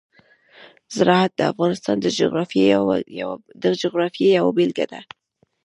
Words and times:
زراعت 0.95 1.31
د 1.35 1.41
افغانستان 1.51 1.95
د 3.65 3.75
جغرافیې 4.19 4.29
یوه 4.37 4.51
بېلګه 4.57 4.85
ده. 4.91 4.99